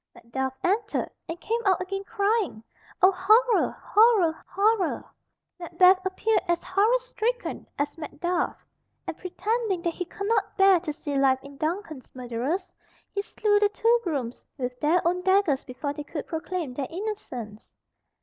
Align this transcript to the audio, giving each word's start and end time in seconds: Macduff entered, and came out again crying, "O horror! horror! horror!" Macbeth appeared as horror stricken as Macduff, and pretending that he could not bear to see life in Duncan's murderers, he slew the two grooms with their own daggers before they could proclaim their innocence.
Macduff 0.15 0.55
entered, 0.63 1.11
and 1.29 1.39
came 1.39 1.59
out 1.67 1.79
again 1.79 2.03
crying, 2.05 2.63
"O 3.03 3.11
horror! 3.15 3.69
horror! 3.79 4.43
horror!" 4.47 5.05
Macbeth 5.59 6.03
appeared 6.03 6.41
as 6.47 6.63
horror 6.63 6.97
stricken 6.97 7.67
as 7.77 7.99
Macduff, 7.99 8.65
and 9.05 9.15
pretending 9.15 9.83
that 9.83 9.93
he 9.93 10.05
could 10.05 10.25
not 10.27 10.57
bear 10.57 10.79
to 10.79 10.91
see 10.91 11.15
life 11.19 11.37
in 11.43 11.55
Duncan's 11.55 12.09
murderers, 12.15 12.73
he 13.11 13.21
slew 13.21 13.59
the 13.59 13.69
two 13.69 13.99
grooms 14.03 14.43
with 14.57 14.79
their 14.79 15.07
own 15.07 15.21
daggers 15.21 15.63
before 15.63 15.93
they 15.93 16.03
could 16.03 16.25
proclaim 16.25 16.73
their 16.73 16.87
innocence. 16.89 17.71